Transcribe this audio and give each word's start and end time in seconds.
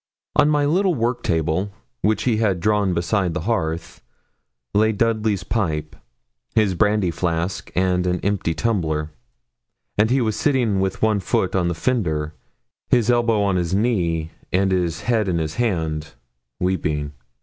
On 0.35 0.49
my 0.49 0.65
little 0.65 0.95
work 0.95 1.21
table, 1.21 1.71
which 2.01 2.23
he 2.23 2.37
had 2.37 2.59
drawn 2.59 2.95
beside 2.95 3.35
the 3.35 3.41
hearth, 3.41 4.01
lay 4.73 4.91
Dudley's 4.91 5.43
pipe, 5.43 5.95
his 6.55 6.73
brandy 6.73 7.11
flask, 7.11 7.71
and 7.75 8.07
an 8.07 8.19
empty 8.21 8.55
tumbler; 8.55 9.11
and 9.99 10.09
he 10.09 10.19
was 10.19 10.35
sitting 10.35 10.79
with 10.79 11.03
one 11.03 11.19
foot 11.19 11.55
on 11.55 11.67
the 11.67 11.75
fender, 11.75 12.33
his 12.89 13.11
elbow 13.11 13.43
on 13.43 13.57
his 13.57 13.75
knee, 13.75 14.31
and 14.51 14.71
his 14.71 15.01
head 15.01 15.27
resting 15.27 15.35
in 15.35 15.39
his 15.41 15.55
hand, 15.57 16.13
weeping. 16.59 17.11